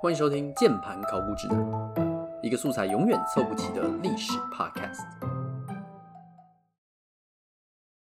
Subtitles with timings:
[0.00, 1.58] 欢迎收听《键盘考古指南》，
[2.40, 5.04] 一个素材永远凑不齐的历史 Podcast。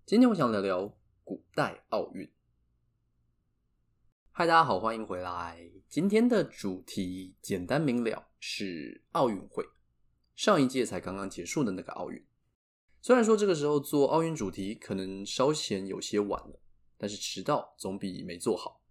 [0.05, 0.93] 今天我想聊聊
[1.23, 2.31] 古代奥运。
[4.31, 5.71] 嗨，大家好，欢迎回来。
[5.89, 9.65] 今天的主题简单明了，是奥运会。
[10.35, 12.23] 上一届才刚刚结束的那个奥运。
[13.01, 16.59] 虽然说这个时候做奥运主题可能稍显有些晚了，
[16.99, 18.83] 但是迟到总比没做好。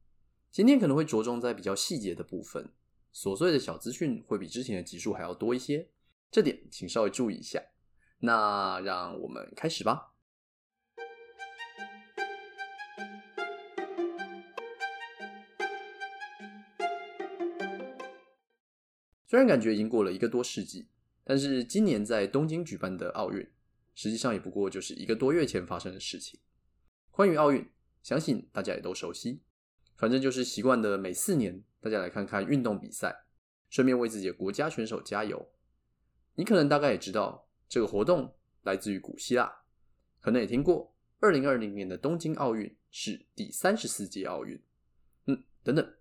[0.51, 2.73] 今天可能会着重在比较细节的部分。
[3.13, 5.89] 琐碎的小资讯会比之前的集数还要多一些，
[6.31, 7.61] 这点请稍微注意一下。
[8.21, 10.15] 那让我们开始吧。
[19.27, 20.89] 虽然感觉已经过了一个多世纪，
[21.25, 23.49] 但是今年在东京举办的奥运，
[23.95, 26.39] 实际上也不过就是一个多月前发生的事情。
[27.11, 27.69] 关于奥运，
[28.03, 29.41] 相信大家也都熟悉，
[29.97, 31.65] 反正就是习惯的每四年。
[31.81, 33.25] 大家来看看运动比赛，
[33.69, 35.51] 顺便为自己的国家选手加油。
[36.35, 39.63] 你可能大概也知道，这个活动来自于古希腊，
[40.21, 44.63] 可能也听过，二零二零年的东京奥运是第三十四届奥运。
[45.27, 45.95] 嗯，等等，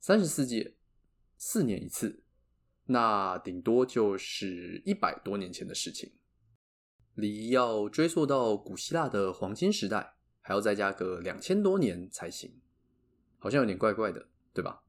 [0.00, 0.76] 三十四届，
[1.36, 2.22] 四年一次，
[2.86, 6.12] 那顶多就是一百多年前的事情。
[7.14, 12.60] 离要追溯到古希腊的黄金时代，还要再加个两千多年才行，
[13.38, 14.82] 好像有点怪怪的，对吧？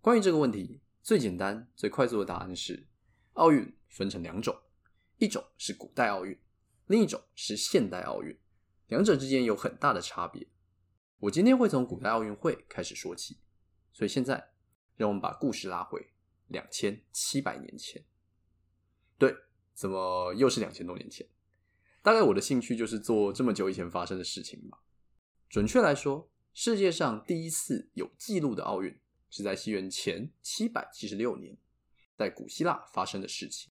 [0.00, 2.86] 关于这个问题，最简单、最快速的答案是：
[3.34, 4.58] 奥运分成两种，
[5.18, 6.38] 一种是古代奥运，
[6.86, 8.34] 另一种是现代奥运，
[8.86, 10.48] 两者之间有很大的差别。
[11.18, 13.36] 我今天会从古代奥运会开始说起，
[13.92, 14.52] 所以现在
[14.96, 16.14] 让我们把故事拉回
[16.48, 18.02] 两千七百年前。
[19.18, 19.36] 对，
[19.74, 21.28] 怎么又是两千多年前？
[22.00, 24.78] 大概我的兴趣就是做这么久以前发生的事情吧。
[25.50, 28.98] 准确来说，世界上第一次有记录的奥运。
[29.30, 31.56] 是在西元前七百七十六年，
[32.16, 33.72] 在古希腊发生的事情。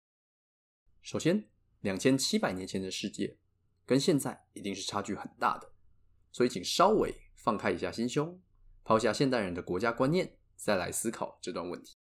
[1.00, 1.48] 首先，
[1.80, 3.38] 两千七百年前的世界
[3.86, 5.72] 跟现在一定是差距很大的，
[6.32, 8.42] 所以请稍微放开一下心胸，
[8.82, 11.96] 抛下现代人的国家观念，再来思考这段问题。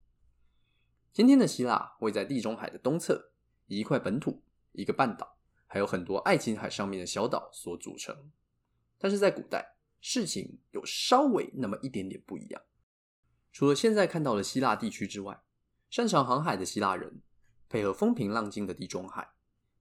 [1.12, 3.32] 今天的希腊位在地中海的东侧，
[3.66, 8.30] 以一块本土、一个半岛，还有很多爱琴海上面的小岛所组成。
[8.96, 12.62] 但是在古代，事情有稍微那么一点点不一样。
[13.52, 15.42] 除了现在看到的希腊地区之外，
[15.90, 17.20] 擅长航海的希腊人
[17.68, 19.32] 配合风平浪静的地中海，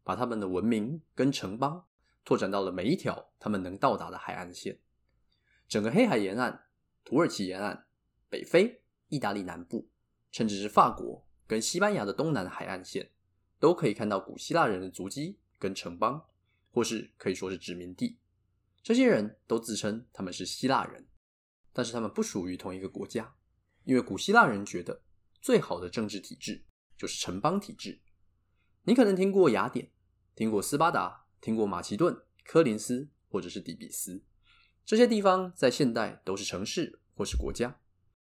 [0.03, 1.85] 把他们的文明跟城邦
[2.25, 4.79] 拓展到了每一条他们能到达的海岸线。
[5.67, 6.65] 整个黑海沿岸、
[7.03, 7.85] 土耳其沿岸、
[8.27, 9.87] 北非、意大利南部，
[10.31, 13.11] 甚至是法国跟西班牙的东南海岸线，
[13.59, 16.25] 都可以看到古希腊人的足迹跟城邦，
[16.71, 18.17] 或是可以说是殖民地。
[18.81, 21.07] 这些人都自称他们是希腊人，
[21.71, 23.35] 但是他们不属于同一个国家。
[23.89, 25.01] 因为古希腊人觉得
[25.41, 26.63] 最好的政治体制
[26.95, 27.99] 就是城邦体制。
[28.83, 29.91] 你可能听过雅典，
[30.35, 34.23] 听过斯巴达，听过马其顿、科林斯或者是底比斯，
[34.85, 37.81] 这些地方在现代都是城市或是国家，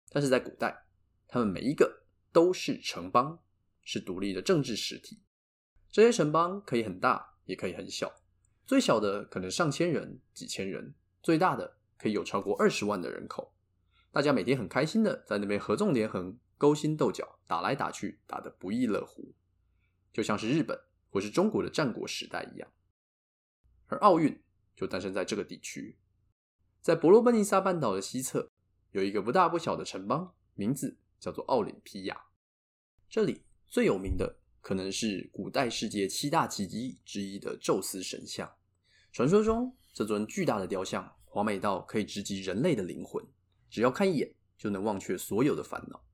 [0.09, 0.87] 但是在古代，
[1.29, 3.39] 他们每一个都是城邦，
[3.83, 5.21] 是独立的政治实体。
[5.91, 8.11] 这些城邦可以很大，也可以很小，
[8.65, 13.53] 最小的可能上千人、几千人，最大的可以有超过二十万的人口。
[14.13, 19.33] 大家每天很开心的在那边合纵连横、勾心斗角、打来打去，打得不亦乐乎，
[20.13, 20.77] 就像是日本
[21.11, 22.69] 或是中国的战国时代一样。
[23.87, 24.43] 而奥运
[24.75, 25.97] 就诞生在这个地区，
[26.81, 28.51] 在伯罗奔尼撒半岛的西侧，
[28.91, 32.21] 有一个不大不小的城邦，名字叫做奥林匹亚。
[33.09, 38.53] 这里最有名的可能是古代世界七大奇迹之一的宙斯神像。
[39.13, 43.25] 传说中，这尊巨大的雕像华美到可以直击人类的灵魂。
[43.71, 46.05] 只要看一眼就能忘却所有的烦恼，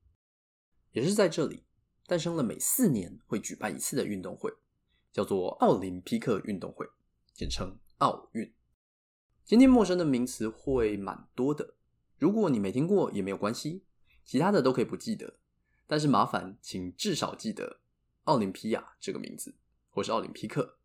[0.91, 1.65] 也是在这里
[2.05, 4.53] 诞生了每四年会举办一次的运动会，
[5.11, 6.87] 叫做奥林匹克运动会，
[7.33, 8.53] 简称奥运。
[9.43, 11.75] 今天陌生的名词会蛮多的，
[12.17, 13.83] 如果你没听过也没有关系，
[14.23, 15.39] 其他的都可以不记得，
[15.87, 17.81] 但是麻烦请至少记得
[18.25, 19.55] 奥林匹亚这个名字，
[19.89, 20.77] 或是奥林匹克。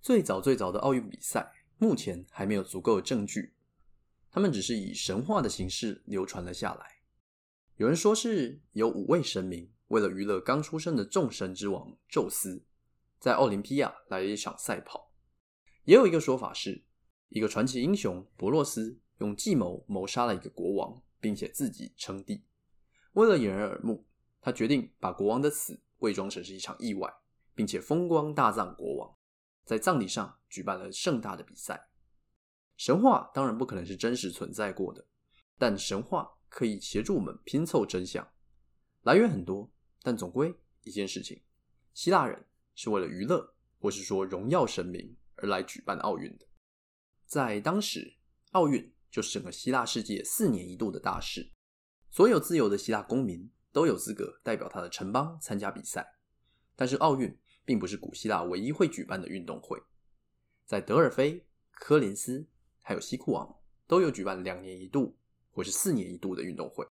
[0.00, 3.54] 最早最早的奥运比赛，目前还没有足够的证据。
[4.34, 6.96] 他们只是以神话的形式流传了下来。
[7.76, 12.64] 有人说是有五位神明为了娱乐刚出生的众神之王宙斯，
[13.20, 15.12] 在奥林匹亚来了一场赛跑。
[15.84, 16.84] 也有一个说法是，
[17.28, 22.42] 一个传奇英雄柏洛斯用计谋谋杀了一个国王，并且自己称帝。
[23.12, 24.04] 为了掩人耳目，
[24.40, 27.08] 他决定把国王的死伪装成是一场意外，
[27.54, 29.16] 并且风光大葬国王，
[29.64, 31.88] 在葬礼上举办了盛大的比赛。
[32.84, 35.06] 神话当然不可能是真实存在过的，
[35.56, 38.30] 但神话可以协助我们拼凑真相，
[39.04, 39.72] 来源很多，
[40.02, 41.42] 但总归一件事情：
[41.94, 42.44] 希腊人
[42.74, 46.46] 是为了娱乐，或是说荣耀神明而来举办奥运的。
[47.24, 48.18] 在当时，
[48.50, 51.52] 奥运就是整个希腊世界四年一度的大事，
[52.10, 56.06] 所有自由的希腊公民都有资格代表他的城邦参加比赛。
[56.76, 57.34] 但是，奥运
[57.64, 59.82] 并不是古希腊唯一会举办的运动会，
[60.66, 62.46] 在德尔菲、科林斯
[62.84, 63.52] 还有西库昂
[63.88, 65.16] 都有举办两年一度
[65.50, 66.86] 或是四年一度的运动会。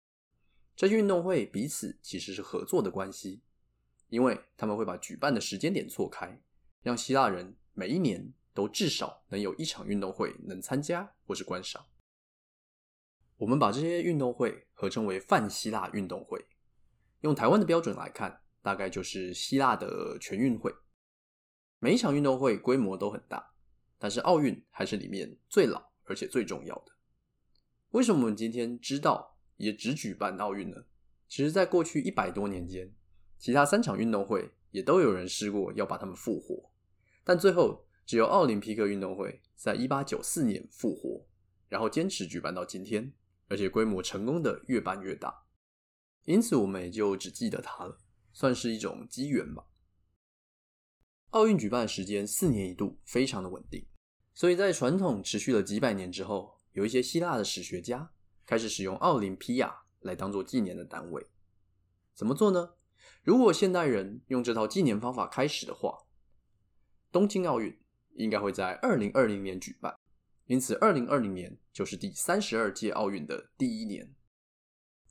[0.75, 3.41] 这些运动会彼此其实是合作的关系，
[4.09, 6.41] 因为他们会把举办的时间点错开，
[6.81, 8.33] 让希腊人每一年。
[8.55, 11.83] 都至少能有一场运动会能参加或是观赏。
[13.37, 16.45] 我们把这些运动会合称为泛希腊运动会。
[17.21, 20.71] 用台湾的标准来看，大概就是希腊的全运会。
[21.79, 23.52] 每一场运动会规模都很大，
[24.03, 26.91] 但是奥运还是里面最老而且最重要的。
[27.91, 30.83] 为什么我们今天知道也只举办奥运呢？
[31.29, 32.93] 其实，在过去一百多年间，
[33.37, 36.69] 其他三场运动会也都有人试过要把它们复活，
[37.23, 37.87] 但最后。
[38.05, 41.25] 只有奥林匹克运动会在一八九四年复活，
[41.69, 43.13] 然后坚持举办到今天，
[43.47, 45.45] 而且规模成功的越办越大，
[46.25, 47.97] 因此我们也就只记得它了，
[48.33, 49.67] 算是一种机缘吧。
[51.29, 53.87] 奥运举办的时间四年一度，非常的稳定，
[54.33, 58.11] 所以在传统持续了几百年之后，有一些希腊的史学家
[58.45, 61.25] 开始使用奥林匹亚来当做纪年的单位。
[62.13, 62.73] 怎么做呢？
[63.23, 66.05] 如果现代人用这套纪年方法开始的话，
[67.11, 67.77] 东京奥运。
[68.15, 69.97] 应该会在二零二零年举办，
[70.45, 74.13] 因此二零二零年就是第三十二届奥运的第一年。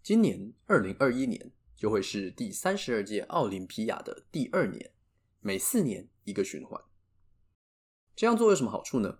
[0.05, 4.93] 今年二零二一年就会是第三十二届奥林匹亚的第二年，
[5.41, 6.81] 每四年一个循环。
[8.15, 9.19] 这样做有什么好处呢？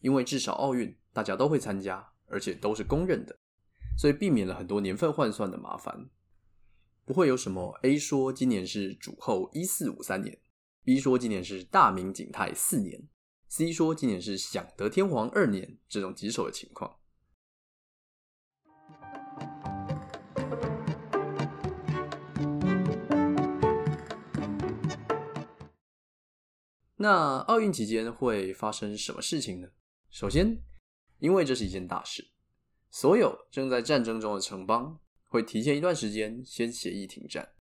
[0.00, 3.38] 因为至少奥运大家都会参加，而且都是公认的，
[3.96, 6.08] 所以避免了很多年份换算的麻烦。
[7.04, 10.38] 不会有什么 A 说今年是主后一四五三年
[10.84, 13.08] ，B 说今年是大明景泰四年。
[13.48, 16.98] C 说今年是享德天皇二年，这种棘手的情况。
[27.02, 29.68] 那奥运期间会发生什么事情呢？
[30.08, 30.62] 首先，
[31.18, 32.30] 因为这是一件大事，
[32.92, 37.54] 所有正在战争中的城邦会提前一段时间先协议停战，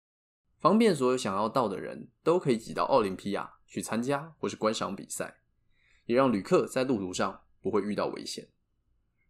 [0.58, 5.38] 方便所有想要到的人都可以挤到奥林匹亚去参加或是观赏比赛。
[6.06, 8.50] 也让旅客在路途上不会遇到危险，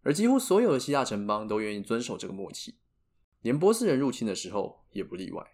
[0.02, 2.80] 而几乎所有的希腊城邦都愿意遵守这个默契，
[3.42, 5.46] 连波斯人入侵的时候也不例外。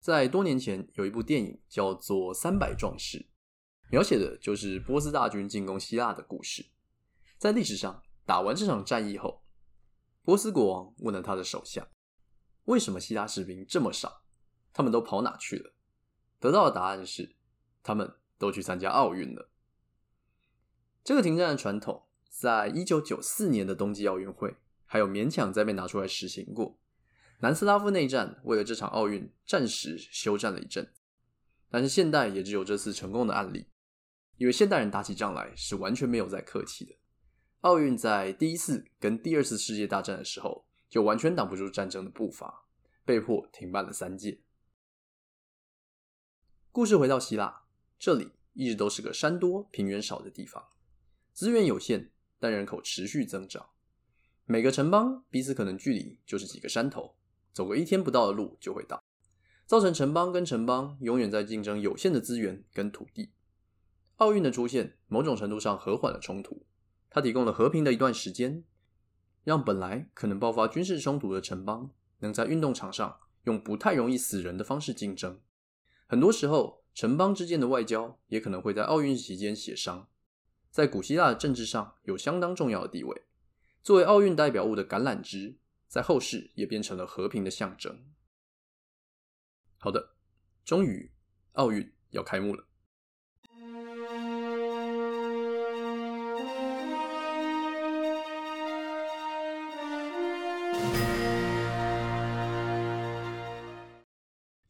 [0.00, 3.18] 在多年前，有一部电影叫做《三百壮士》，
[3.90, 6.66] 描写的就是波斯大军进攻希腊的故事。
[7.38, 9.42] 在历史上，打完这场战役后，
[10.22, 11.88] 波斯国王问了他的手下
[12.66, 14.22] ：“为什么希腊士兵这么少？
[14.72, 15.74] 他们都跑哪去了？”
[16.40, 17.36] 得到的答案是：
[17.82, 19.50] 他们都去参加奥运了。
[21.04, 26.78] 这个停战的传统，在一九九四年的冬季奥运会，还有勉强再被拿出来实行过。
[27.40, 30.92] 南斯拉夫内战为了这场奥运暂时休战了一阵，
[31.70, 33.66] 但是现代也只有这次成功的案例，
[34.38, 36.94] 因为现代人打起仗来是完全没有在客气的。
[37.60, 42.66] 奥运在第一次跟第二次世界大战的时候，就完全挡不住战争的步伐，
[43.04, 44.40] 被迫停办了三届。
[46.70, 47.62] 故事回到希腊，
[47.98, 50.62] 这里一直都是个山多平原少的地方。
[51.32, 53.70] 资源有限，但人口持续增长。
[54.44, 57.16] 每个城邦彼此可能距离就是几个山头，
[57.52, 59.02] 走个一天不到的路就会到，
[59.64, 63.32] 造成城邦跟城邦永远在竞争有限的资源跟土地。
[64.16, 66.66] 奥运的出现，某种程度上和缓了冲突，
[67.10, 68.64] 它提供了和平的一段时间，
[69.44, 75.40] 让本来可能爆发军事冲突的城邦能在运动场上用不太容易死人的方式竞争。
[76.06, 80.08] 很多时候，城邦之间的外交也可能会在奥运期间协商。
[80.70, 83.26] 在古希腊的政治上有相当重要的地位，
[83.82, 85.58] 作为奥运代表物的橄榄枝，
[85.88, 88.04] 在后世也变成了和平的象征。
[89.76, 90.14] 好的，
[90.64, 91.12] 终于
[91.52, 92.66] 奥运要开幕了。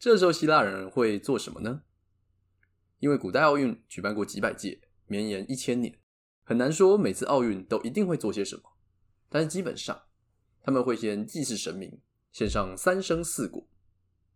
[0.07, 1.83] 这时候希腊人会做什么呢？
[3.01, 4.81] 因为古代奥运举办过几百届。
[5.07, 5.99] 绵延一千年，
[6.45, 8.63] 很难说每次奥运都一定会做些什么，
[9.29, 10.01] 但是基本上
[10.63, 13.69] 他们会先祭祀神明，献上三牲四果，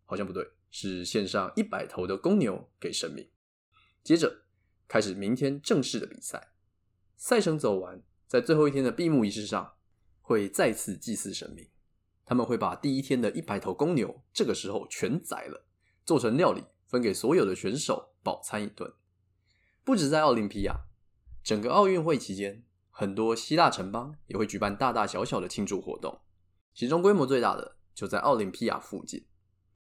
[0.03, 3.29] 好像不对，是献上一百头的公牛给神明，
[4.03, 4.43] 接着
[4.89, 6.51] 开始明天正式的比赛。
[7.15, 9.75] 赛程走完，在最后一天的闭幕仪式上，
[10.19, 11.69] 会再次祭祀神明，
[12.25, 15.65] 他们会把第一天的一百头公牛这个时候全宰了，
[16.05, 18.93] 做成料理分给所有的选手饱餐一顿。
[19.83, 20.81] 不止在奥林匹亚，
[21.43, 26.21] 整个奥运会期间，很多希腊城邦也会举办大大小小的庆祝活动，
[26.73, 29.25] 其中规模最大的就在奥林匹亚附近。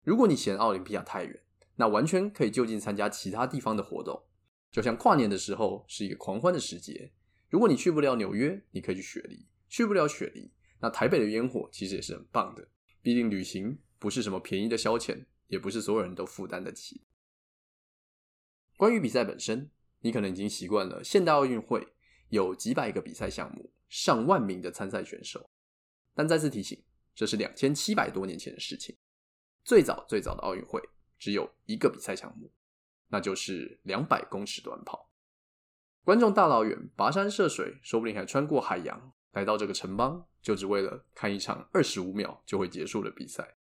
[0.04, 1.44] 如果你嫌奥林匹亚太远，
[1.76, 4.24] 那完全可以就近参加其他地方的活动。
[4.72, 7.12] 就像跨年的时候是一个狂欢的时节，
[7.50, 10.52] 如果你去不了纽约，你可以去雪梨；去不了雪梨，
[10.84, 12.68] 那台北的烟火其实也是很棒的。
[13.02, 17.06] 毕竟旅行不是什么便宜的消遣，也不是所有人都负担得起。
[18.76, 19.72] 关于比赛本身，
[20.02, 21.88] 你可能已经习惯了现代奥运会
[22.28, 25.50] 有几百个比赛项目，上万名的参赛选手。
[26.14, 26.84] 但再次提醒，
[27.16, 28.98] 这是两千七百多年前的事情。
[29.64, 30.82] 最早最早的奥运会
[31.18, 32.52] 只有一个比赛项目。
[33.08, 35.12] 那就是两百公尺短跑，
[36.04, 43.58] 观众大老远跋山涉水，说不定还穿过海洋来到这个城邦，就只为了看一场二十五秒就会结束的比赛。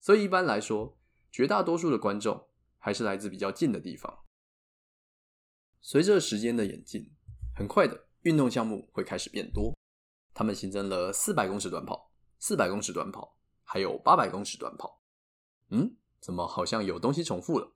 [0.00, 0.96] 所以一般来说，
[1.32, 2.48] 绝大多数的观众
[2.78, 4.24] 还是来自比较近的地方。
[5.80, 7.12] 随着时间的演进，
[7.54, 9.76] 很快的运动项目会开始变多，
[10.34, 15.02] 他们新增了四百公尺短跑、四百公尺短跑，还有八百公尺短跑。
[15.70, 17.72] 嗯，怎么好像有东西重复了？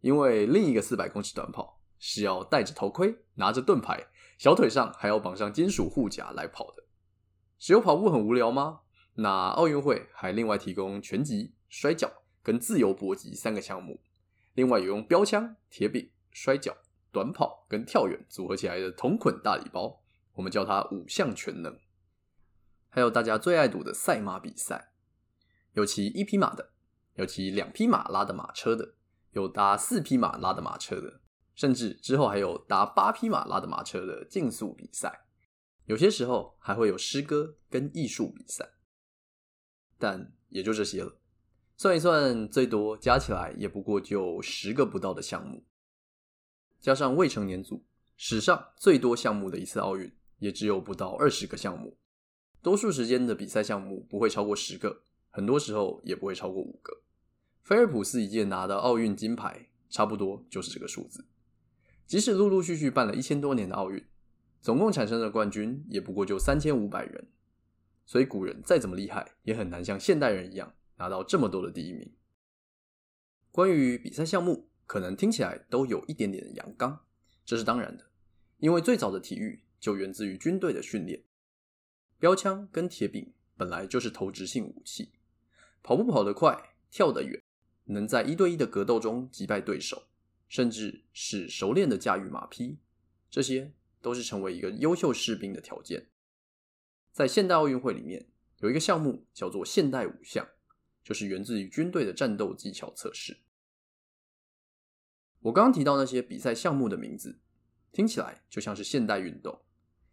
[0.00, 6.84] 因为另一个四百公尺短跑是要戴着头盔、拿着盾牌，小腿上还要绑上金属护甲来跑的。
[7.58, 8.80] 只有跑步很无聊吗？
[9.14, 12.10] 那奥运会还另外提供拳击、摔跤
[12.42, 14.02] 跟自由搏击三个项目，
[14.52, 16.76] 另外有用标枪、铁饼、摔跤、
[17.10, 20.02] 短跑跟跳远组合起来的同捆大礼包，
[20.34, 21.78] 我们叫它五项全能。
[22.90, 24.92] 还有大家最爱赌的赛马比赛，
[25.72, 26.70] 有骑一匹马的，
[27.14, 28.94] 有骑两匹马拉的马车的。
[29.32, 31.20] 有搭四匹马拉的马车的，
[31.56, 35.26] 甚至之后还有搭八匹马拉的马车的竞速比赛，
[35.86, 38.74] 有些时候还会有诗歌跟艺术比赛，
[39.98, 41.18] 但也就这些了。
[41.78, 45.64] 算一算，最多加起来也不过就十个不到的项目，
[46.80, 47.84] 加上未成年组，
[48.16, 51.98] 史上最多项目的一次奥运也只有不到二十个项目，
[52.62, 57.02] 多数时间的比赛项目不会超过十个，很多时候也不会超过五个。
[57.62, 61.26] 菲尔普斯一届拿的奥运金牌，差不多就是这个数字。
[62.06, 64.04] 即使陆陆续续办了一千多年的奥运，
[64.60, 67.26] 总共产生的冠军也不过就三千五百人。
[68.04, 72.12] 所以古人再怎么厉害，也很难像现代人一样拿到这么多的第一名。
[73.50, 77.00] 关于比赛项目，可能听起来都有一点点的阳刚，
[77.44, 78.04] 这是当然的，
[78.58, 81.24] 因为最早的体育就源自于军队的训练。
[82.20, 85.10] 标枪跟铁饼本来就是投掷性武器，
[85.82, 87.42] 跑步跑得快，跳得远。
[87.86, 90.04] 能在一对一的格斗中击败对手，
[90.48, 92.78] 甚至是熟练的驾驭马匹，
[93.30, 96.08] 这些都是成为一个优秀士兵的条件。
[97.12, 100.46] 在现代奥运会里面，有一个项目叫做现代五项，
[101.02, 103.38] 就是源自于军队的战斗技巧测试。
[105.40, 107.38] 我刚刚提到那些比赛项目的名字，
[107.92, 109.62] 听起来就像是现代运动，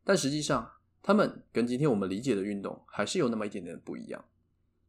[0.03, 0.71] 但实际上，
[1.01, 4.25] 他们跟今天我们理解的运动还是有那么一点点不一样。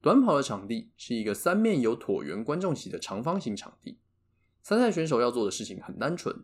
[0.00, 3.98] 短跑的场地是一个三面有椭圆观众席的长方形场地，
[4.64, 6.34] 参赛选手要做的事情很单纯，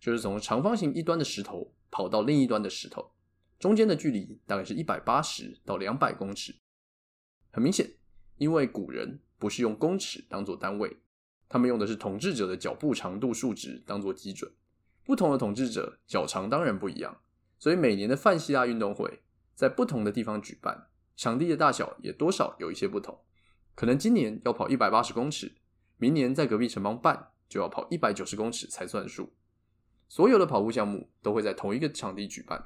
[0.00, 3.12] 就是从长方形一端的石头跑到另一端的石头，
[3.60, 6.56] 中间的距离大概是一百八十到两百公尺。
[7.52, 7.88] 很明显，
[8.36, 10.96] 因为古人不是用公尺当做单位，
[11.48, 14.52] 他们用的是统治者的脚步长度数值当做基准，
[15.04, 17.20] 不同的统治者脚长当然不一样，
[17.60, 19.22] 所以每年的泛希腊运动会
[19.54, 20.88] 在不同的地方举办。
[21.14, 23.16] 场地的大小也多少有一些不同，
[23.76, 25.52] 可能今年要跑一百八十公尺，
[25.96, 29.32] 明年在隔壁城邦办就要跑一百九十公尺才算数。
[30.08, 32.64] 所有的跑步项目都会在同一个场地举办。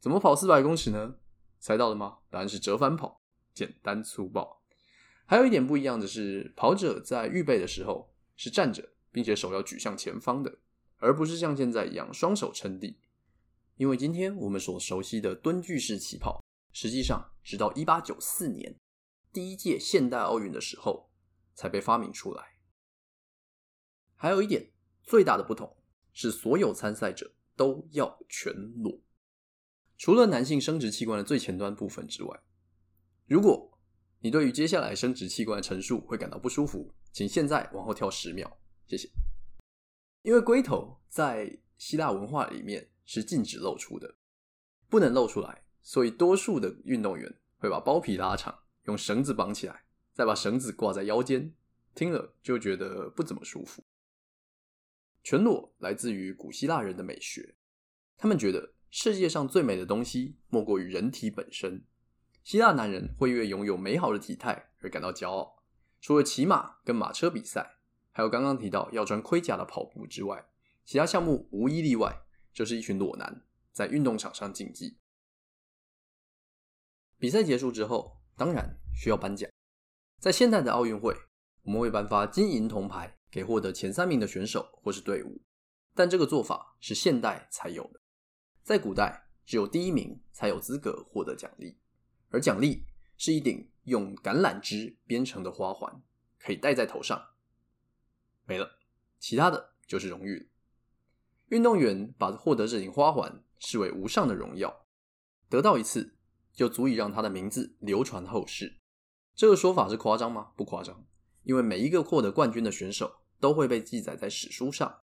[0.00, 1.16] 怎么跑四百公尺呢？
[1.58, 2.18] 猜到了吗？
[2.30, 3.20] 答案是折返跑，
[3.52, 4.62] 简单粗暴。
[5.26, 10.58] 还有一点不一样的是，跑者在预备的时候是站着，并且手要举向前方的，
[10.98, 13.00] 而不是像现在一样双手撑地。
[13.76, 16.42] 因为今天我们所熟悉的蹲踞式起跑。
[16.72, 18.76] 实际上，直到一八九四年
[19.32, 21.10] 第一届现代奥运的时候，
[21.54, 22.57] 才被发明出来。
[24.20, 24.70] 还有一点
[25.04, 25.76] 最大的不同
[26.12, 29.00] 是，所有参赛者都要全裸，
[29.96, 32.42] 除了男性生殖器官的最前端部分之外。
[33.26, 33.78] 如果
[34.20, 38.50] 你对于接下来生殖器官的陈述会感到不舒服，请现在往后跳十秒，
[38.88, 39.08] 谢谢。
[40.22, 44.16] 因为龟头在希腊文化里面是禁止露出的，
[44.88, 45.62] 不能露出来。
[45.80, 51.54] 所以，多数的运动员会把包皮拉长，用绳子绑起来，再把绳子挂在腰间，
[51.94, 53.82] 听了就觉得不怎么舒服。
[55.22, 57.56] 全裸来自于古希腊人的美学，
[58.16, 61.84] 他们觉得世界上最美的东西莫过于人体本身，
[62.42, 65.62] 希腊男人会因为拥有美好的体态而感到骄傲。
[66.00, 67.78] 除了骑马跟马车比赛，
[68.12, 70.48] 还有刚刚提到要穿盔甲的跑步之外，
[70.84, 72.22] 其他项目无一例外
[72.52, 74.98] 就是一群裸男在运动场上竞技。
[77.18, 79.50] 比赛结束之后，当然需要颁奖。
[80.20, 81.14] 在现代的奥运会，
[81.62, 85.42] 我们会颁发金银铜牌给获得前三名的选手或是队伍，
[85.94, 88.00] 但这个做法是现代才有的。
[88.62, 91.78] 在古代，只有第一名才有资格获得奖励，
[92.30, 92.84] 而奖励
[93.16, 96.02] 是一顶用橄榄枝编成的花环，
[96.38, 97.30] 可以戴在头上。
[98.44, 98.78] 没了，
[99.18, 100.46] 其他的就是荣誉了。
[101.48, 104.86] 运动员把获得这顶花环视为无上的荣耀，
[105.48, 106.18] 得到一次
[106.52, 108.78] 就足以让他的名字流传后世。
[109.34, 110.52] 这个说法是夸张吗？
[110.56, 111.06] 不夸张，
[111.48, 115.00] 因为每一个获得冠军的选手都会被记载在史书上，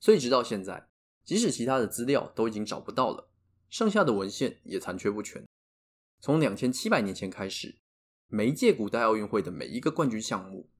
[0.00, 0.88] 所以直到现在，
[1.24, 3.28] 即使其他的资料都已经找不到了，
[3.68, 5.44] 剩下的文献也残缺不全。
[6.20, 7.76] 从两千七百年前开始，
[8.28, 10.70] 每一届古代奥运会的每一个冠军项目，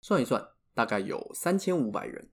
[0.00, 0.44] 算一算，
[0.74, 2.32] 大概有三千五百人，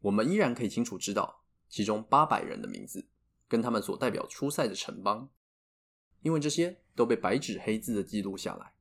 [0.00, 3.08] 我们依然可以清楚知道其中八百人的名字，
[3.48, 5.30] 跟他们所代表出赛的城邦，
[6.20, 8.74] 因为这些都被白纸黑字的记录下来。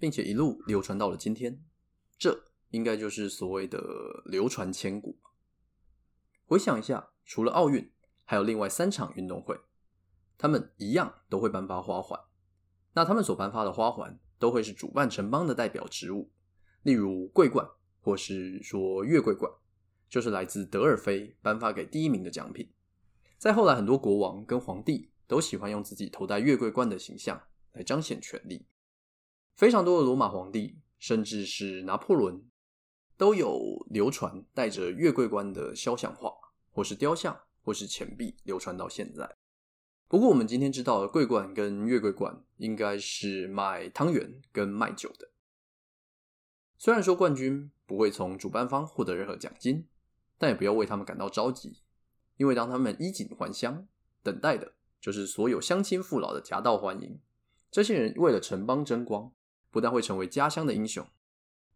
[0.00, 1.60] 并且一路流传到了今天，
[2.18, 3.80] 这应该就是所谓的
[4.26, 5.18] 流传千古。
[6.44, 7.92] 回想一下，除了奥运，
[8.24, 9.58] 还有另外三场运动会，
[10.36, 12.18] 他们一样都会颁发花环。
[12.94, 16.32] 那他们所颁发的花环，都会是主办城邦的代表植物，
[16.82, 17.68] 例如桂冠，
[18.00, 19.52] 或是说月桂冠，
[20.08, 22.72] 就是来自德尔菲颁发给第一名的奖品。
[23.36, 27.40] 再后来，很多国王跟皇帝都喜欢用自己头戴月桂冠的形象
[27.72, 28.66] 来彰显权力。
[29.54, 32.42] 非常多的罗马皇帝，甚至是拿破仑，
[33.16, 36.32] 都有流传带着月桂冠的肖像画，
[36.70, 39.36] 或是雕像，或是钱币，流传到现在。
[40.08, 45.30] 不过，我们今天知道桂冠跟月桂冠，应该是卖汤圆跟卖酒的。
[46.78, 49.86] 虽然说冠军不会从主办方获得任何奖金，
[50.38, 51.82] 但也不要为他们感到着急，
[52.36, 53.86] 因为当他们衣锦还乡，
[54.22, 57.20] 等待的就是所有乡亲父老的夹道欢迎。
[57.70, 59.32] 这些人为了城邦争光。
[59.70, 61.06] 不但会成为家乡的英雄，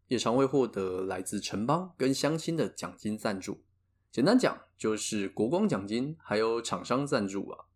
[0.09, 3.65] 也常会获得来自城邦跟乡亲的奖金赞助。
[4.11, 7.67] 简单讲，就是国光奖金，还有厂商赞助啊。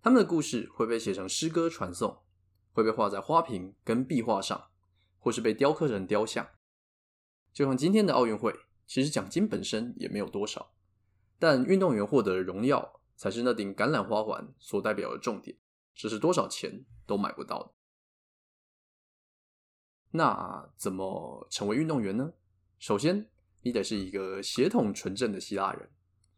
[0.00, 2.22] 他们的故事会被写成诗歌传颂，
[2.72, 4.68] 会被画在花瓶跟壁画上，
[5.18, 6.48] 或是被雕刻成雕像。
[7.52, 8.54] 就像今天的奥运会，
[8.86, 10.72] 其实奖金本身也没有多少，
[11.38, 15.58] 但运动员获得的荣耀才是那顶橄榄花环所代表的重点，
[15.94, 17.72] 这是多少钱都买不到的。
[20.10, 22.32] 那怎么成为运动员呢？
[22.78, 23.26] 首先，
[23.62, 25.88] 你得是一个血统纯正的希腊人，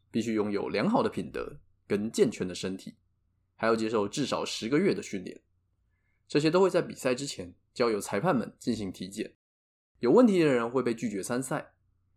[0.09, 1.57] 必须拥有良好的品德
[1.87, 2.95] 跟健全的身体，
[3.55, 5.41] 还要接受至少十个月的训练。
[6.27, 9.35] 这些都会在比赛之前交由裁判们进行体检。
[9.99, 11.73] 有问题的人会被拒绝参赛。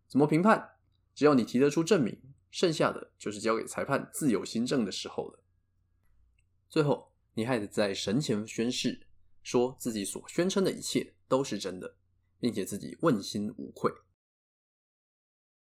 [0.08, 0.70] 怎么评判？
[1.14, 2.16] 只要你提得出证明，
[2.50, 5.40] 剩下的就是交给裁判自由心证的时候了。
[6.68, 9.06] 最后，你还得在神前宣誓，
[9.42, 11.13] 说自己所宣称的一切。
[11.28, 11.96] 都是真的，
[12.38, 13.92] 并且自己问心无愧。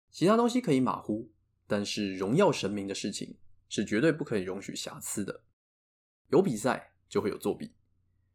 [0.09, 1.31] 其他东西可以马虎，
[1.67, 3.37] 但是荣耀神明的事情
[3.69, 5.43] 是绝对不可以容许瑕疵的。
[6.29, 7.73] 有比赛就会有作弊，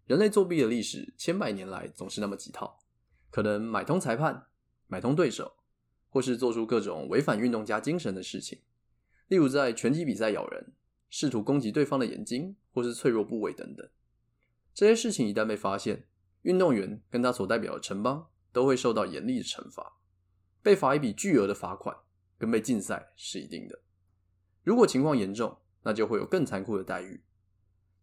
[0.07, 2.79] 人类作弊的历史千百年来总是那么几套，
[3.31, 4.47] 可能买通裁判、
[4.87, 5.57] 买通对手，
[6.09, 8.61] 或是做出各种违反运动家精神的事情，
[9.29, 10.73] 例如在拳击比赛咬人，
[11.11, 13.89] 试图攻击对方的眼睛或是脆弱部位等等。
[14.73, 16.07] 这些事情一旦被发现，
[16.47, 19.95] 运动员跟他所代表的城邦都会受到严厉的惩罚，
[20.63, 21.97] 被罚一笔巨额的罚款，
[22.39, 23.81] 跟被禁赛是一定的。
[24.63, 27.25] 如果情况严重，那就会有更残酷的待遇。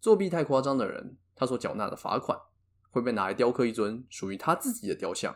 [0.02, 2.38] 作弊太夸张的人，他所缴纳的罚款
[2.92, 5.34] 会被拿来雕刻一尊属于他自己的雕像。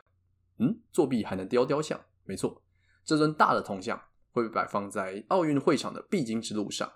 [0.58, 1.98] 嗯，作弊还能雕雕像？
[2.26, 2.62] 没错，
[3.06, 3.98] 这尊大的铜像
[4.34, 6.92] 会被摆放在奥运会场的必经之路上，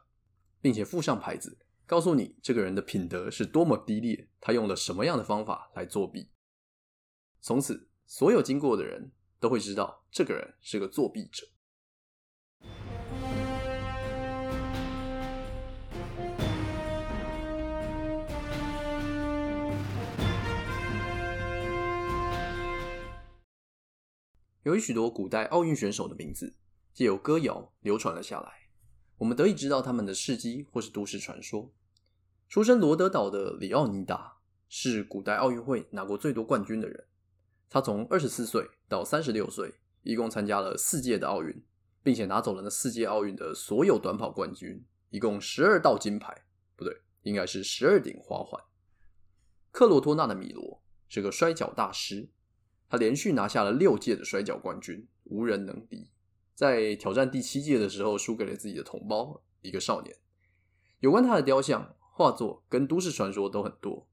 [0.60, 1.58] 并且附上牌子。
[1.91, 6.30] 告诉你这个人的品德是多么低劣，他用了什么样的方法来作弊。
[7.41, 11.45] 从此，所有经过的人都会知道这个人是个作弊者。
[24.63, 26.56] 由于许多古代奥运选手的名字
[26.93, 28.69] 借由歌谣流传了下来，
[29.17, 31.73] 我们得以知道他们的事迹或是都市传说。
[32.52, 37.06] 出身罗德岛的里奥尼达是古代奥运会拿过最多冠军的人。
[37.70, 41.64] 他从二十四岁到三十六岁，一共参加了四届的奥运，
[42.04, 46.44] 并且拿走了那四届奥运的所有短跑冠军，一共十二道金牌，
[46.76, 48.62] 不对，应该是十二顶花环。
[49.72, 52.28] 克罗托纳的米罗是个摔跤大师，
[52.90, 56.12] 他连续拿下了六届的摔跤冠军，无人能敌。
[56.54, 60.14] 在挑战第七届的时候，输给了自己的同胞，一个少年。
[61.00, 64.07] 有关他的雕像、画作跟都市传说都很多，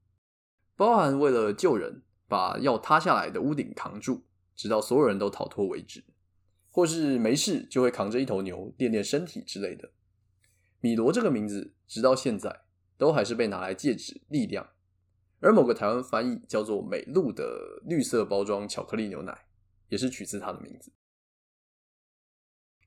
[0.77, 4.23] 包含为了救人，把要塌下来的屋顶扛住，
[4.57, 6.03] 直到所有人都逃脱为止，
[6.71, 9.93] 或是没事就会扛着一头牛练练身体之类的。
[10.81, 12.63] 米罗这个名字，直到现在
[12.97, 14.71] 都还是被拿来借指力量。
[15.41, 19.47] 而某个台湾翻译叫做“美露”的绿色包装巧克力牛奶，
[19.89, 20.91] 也是取自他的名字。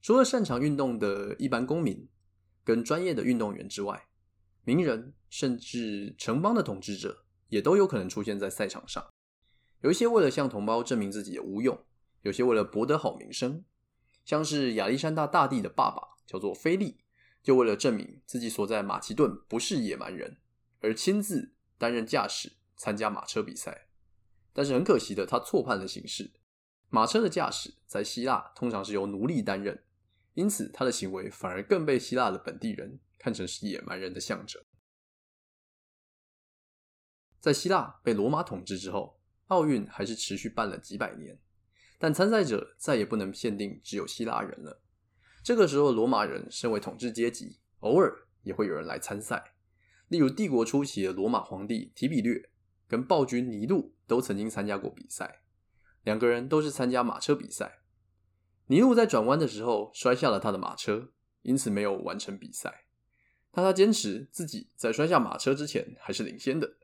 [0.01, 2.09] 除了擅长运动的一般公民
[2.63, 4.07] 跟专业的运动员之外，
[4.63, 9.05] 名人甚至城邦的统治者也都有可能出现在赛场上。
[9.81, 11.77] 有一些为了向同胞证明自己的无用，
[12.21, 13.63] 有些为了博得好名声，
[14.25, 16.97] 像是亚历山大大帝的爸爸叫做菲利，
[17.41, 20.37] 就为了证明自己所在马其顿不是野蛮人，
[20.79, 21.53] 而亲自。
[21.81, 23.87] 担任驾驶参加马车比赛，
[24.53, 26.31] 但是很可惜的，他错判了形势。
[26.89, 29.83] 马车的驾驶在希腊通常是由奴隶担任，
[30.35, 34.59] 因此他的行为反而更被希腊的本地人看成是野蛮人的象征。
[37.39, 41.39] 在希腊被罗马统治之后，奥运还是持续办了几百年，
[41.99, 44.81] 但参赛者再也不能限定只有希腊人了。
[45.43, 49.53] 这个时候，罗马人身为统治阶级，偶尔也会有人来参赛。
[50.07, 52.49] 例如，帝国初期的罗马皇帝提比略
[52.87, 55.43] 跟暴君尼禄都曾经参加过比赛，
[56.01, 57.81] 两个人都是参加马车比赛。
[58.65, 61.11] 尼禄在转弯的时候摔下了他的马车，
[61.43, 62.85] 因此没有完成比赛。
[63.51, 66.77] 但他坚持自己在摔下马车之前还是领先的，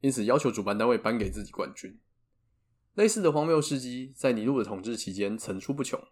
[0.00, 1.98] 因此要求主办单位颁给自己冠军。
[2.94, 6.02] 类似的荒谬事迹在尼禄的统治期间层出不穷。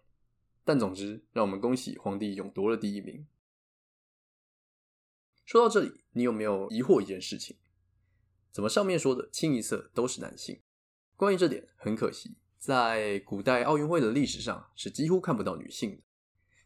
[0.63, 3.25] 但总之，让我们恭喜皇帝勇夺了第一名。
[5.45, 7.57] 说到这里，你有没有疑惑一件事情？
[8.51, 10.61] 怎么上面说的清一色都是男性？
[11.15, 16.03] 关于这点，很可惜，在古代奥运会的历史上是几乎看不到女性的。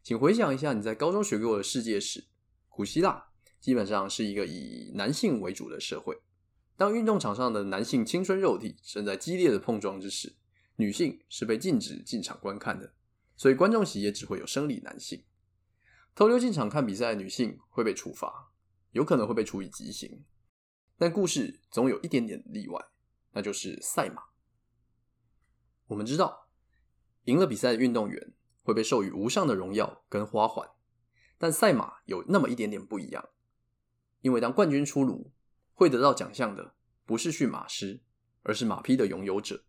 [0.02, 2.26] 请回想一下你在高中学过的世界史，
[2.70, 3.31] 古希腊
[3.62, 6.20] 基本上是一个以男性为主的社会。
[6.76, 10.36] 当运动场上的男性青春肉体正在激烈的碰撞之时，
[10.76, 12.94] 女性是被禁止进场观看的，
[13.38, 15.24] 所以观众席也只会有生理男性。
[16.14, 18.50] 偷溜进场看比赛的女性会被处罚。
[18.94, 20.26] 有可能会被处以极刑，
[20.98, 22.88] 但故事总有一点点例外，
[23.32, 24.24] 那就是赛马。
[25.88, 26.50] 我们知道，
[27.24, 30.68] 赢了比赛的运动员会被授予无上的荣耀跟花环，
[31.38, 33.30] 但赛马有那么一点点不一样，
[34.22, 35.32] 因为当冠军出炉，
[35.74, 36.74] 会得到奖项的
[37.06, 38.02] 不是驯马师，
[38.44, 39.64] 而是马匹的拥有者。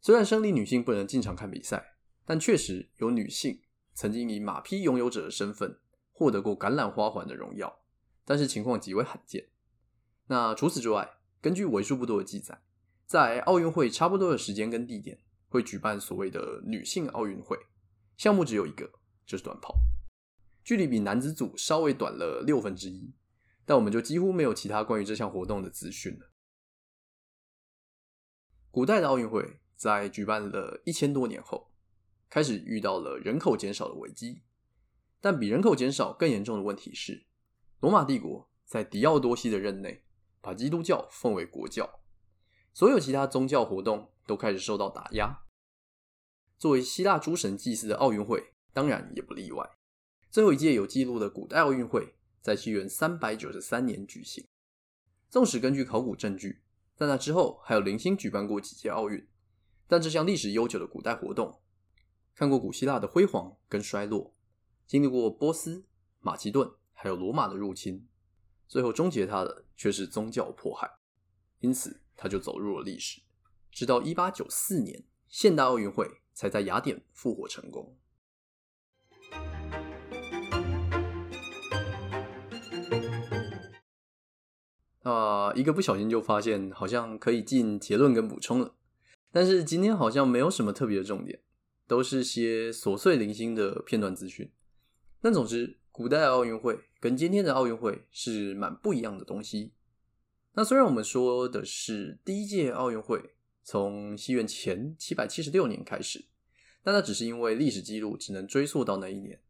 [0.00, 3.60] 虽然生理女性不能进场看比赛，但确实有女性
[3.92, 5.78] 曾经以马匹拥有者的身份
[6.12, 7.80] 获得过橄榄花环的荣耀。
[8.24, 9.48] 但是情况极为罕见。
[10.28, 12.62] 那除此之外，根据为数不多的记载，
[13.04, 17.58] 在奥运会差不多的时间跟地点，会举办所谓的女性奥运会，
[18.16, 18.88] 项目只有一个，
[19.26, 19.74] 就是短跑，
[20.62, 23.12] 距离比男子组稍微短了六分之一。
[23.70, 26.32] 但我们就几乎没有其他关于这项活动的资讯了。
[28.68, 31.70] 古代的奥运会在举办了一千多年后，
[32.28, 34.42] 开始遇到了人口减少的危机。
[35.20, 37.28] 但比人口减少更严重的问题是，
[37.78, 40.02] 罗马帝国在狄奥多西的任内，
[40.40, 42.00] 把基督教奉为国教，
[42.74, 45.42] 所有其他宗教活动都开始受到打压。
[46.58, 49.70] 作为希腊诸神祭祀的奥运会，当然也不例外。
[50.28, 54.46] 最后一届有记录的古代奥运会，在西元三百九十三年举行。
[55.28, 56.62] 纵使根据考古证据，
[56.94, 59.26] 在那之后还有零星举办过几届奥运，
[59.86, 61.60] 但这项历史悠久的古代活动，
[62.34, 64.34] 看过古希腊的辉煌跟衰落，
[64.86, 65.86] 经历过波斯、
[66.18, 66.72] 马其顿。
[67.02, 68.06] 还有罗马的入侵，
[68.68, 70.98] 最后终结它的却是宗教迫害，
[71.60, 73.22] 因此它就走入了历史。
[73.70, 77.96] 直到一八九四年，现代奥运会才在雅典复活成功。
[85.02, 88.74] 啊，一个不小心就发现好像可以进结论跟补充了，
[89.32, 91.40] 但是今天好像没有什么特别的重点，
[91.86, 94.50] 都是些琐碎零星的片段资讯。
[95.22, 99.72] 但总之，古代奥运会跟今天的奥运会是蛮不一样的东西。
[100.54, 106.24] 那虽然我们说的是第一届奥运会从西元前七百七十六年开始，
[106.82, 109.40] 但那只是因为历史记录只能追溯到那一年。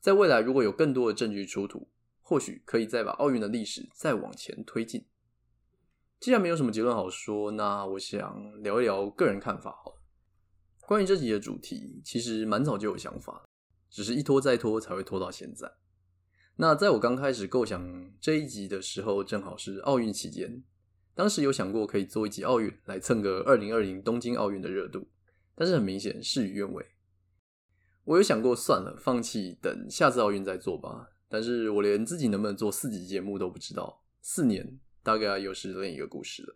[0.00, 1.88] 在未来如果有更多的证据出土，
[2.22, 5.04] 或许可以再把奥运的历史再往前推进。
[6.18, 10.02] 既然没有什么结论好说，那我想聊一聊个人看法好了。
[10.86, 13.44] 关于这集的主题，其实蛮早就有想法，
[13.90, 15.72] 只是一拖再拖才会拖到现在。
[16.56, 20.62] 那在我刚开始构想这一集的时候，正好是奥运期间，
[21.14, 25.08] 当时有想过可以做一集奥运来蹭个二零二零东京奥运的热度，
[25.54, 26.86] 但是很明显事与愿违。
[28.04, 31.08] 我有想过算了，放弃，等下次奥运再做吧。
[31.32, 36.54] 但是我连自己能不能做四集节目都不知道，四年大概又是另一个故事了。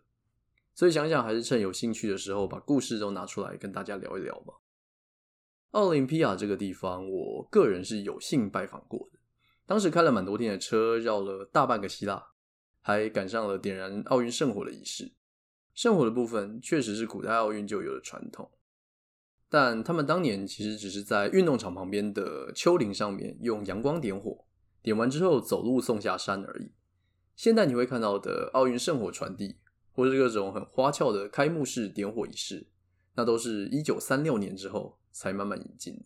[0.75, 4.53] 所以想想还是趁有兴趣的时候把故事都拿出来跟大家聊一聊吧。
[5.71, 9.17] 奥林匹亚这个地方，我个人是有幸拜访过的，
[9.65, 12.23] 当时开了蛮多天的车，绕了大半个希腊。
[12.79, 15.11] 还赶上了点燃奥运圣火的仪式，
[15.73, 18.49] 圣火的部分确实是古代奥运就有的传统，
[19.49, 24.46] 但他们当年其实只是在运动场旁边的丘陵上面用阳光点火，
[24.81, 26.71] 点完之后走路送下山而已。
[27.35, 29.57] 现在你会看到的奥运圣火传递，
[29.91, 32.67] 或是各种很花俏的开幕式点火仪式，
[33.15, 36.05] 那都是一九三六年之后才慢慢引进的。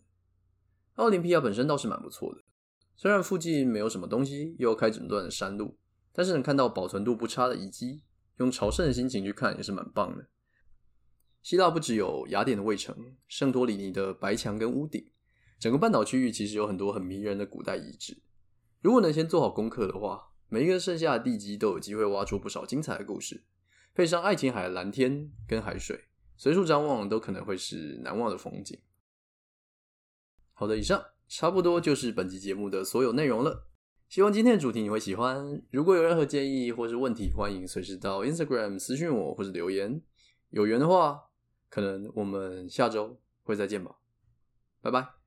[0.96, 2.42] 奥林匹亚本身倒是蛮不错的，
[2.96, 5.78] 虽然附近没有什么东西，又要开整段的山路。
[6.14, 8.02] 但是能看到保存度不差的遗迹，
[8.36, 10.26] 用朝圣的心情去看也是蛮棒的。
[11.42, 12.94] 希腊不只有雅典的卫城、
[13.26, 15.10] 圣托里尼的白墙跟屋顶，
[15.58, 18.20] 整个半岛区域其实有很多很迷人的古代遗址。
[18.82, 23.44] 如果能先做好功课的话，每一个剩下的地基都有机会挖出不少精彩的故事，
[23.94, 28.78] 配上爱琴海的蓝天跟海水，随处张望都可能会是难忘的风景。
[30.52, 33.68] 好的，以上差不多就是本期节目的所有内容了。
[34.08, 35.62] 希望今天的主题你会喜欢。
[35.70, 40.02] 如果有任何建议或是问题，欢迎随时到 Instagram 私讯我或是留言。
[40.50, 41.30] 有缘的话，
[41.70, 43.96] 可能我们下周会再见吧。
[44.82, 45.21] 拜拜。